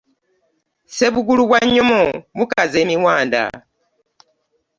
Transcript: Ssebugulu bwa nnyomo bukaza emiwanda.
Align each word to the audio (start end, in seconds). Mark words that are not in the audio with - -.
Ssebugulu 0.87 1.43
bwa 1.49 1.59
nnyomo 1.65 2.01
bukaza 2.37 2.77
emiwanda. 2.83 3.43